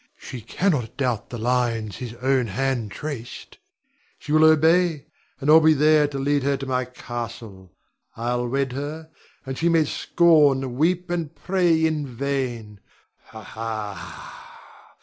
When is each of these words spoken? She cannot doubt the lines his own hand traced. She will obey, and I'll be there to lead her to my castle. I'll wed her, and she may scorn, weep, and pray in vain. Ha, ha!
She 0.17 0.41
cannot 0.41 0.97
doubt 0.97 1.29
the 1.29 1.37
lines 1.37 1.97
his 1.97 2.15
own 2.15 2.47
hand 2.47 2.89
traced. 2.89 3.59
She 4.17 4.31
will 4.31 4.45
obey, 4.45 5.05
and 5.39 5.47
I'll 5.47 5.59
be 5.59 5.75
there 5.75 6.07
to 6.07 6.17
lead 6.17 6.41
her 6.41 6.57
to 6.57 6.65
my 6.65 6.85
castle. 6.85 7.71
I'll 8.17 8.47
wed 8.47 8.71
her, 8.71 9.11
and 9.45 9.59
she 9.59 9.69
may 9.69 9.85
scorn, 9.85 10.75
weep, 10.77 11.11
and 11.11 11.35
pray 11.35 11.85
in 11.85 12.07
vain. 12.07 12.79
Ha, 13.25 13.43
ha! 13.43 14.49